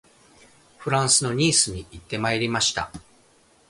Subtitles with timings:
[0.79, 2.91] フランスのニースに行ってまいりました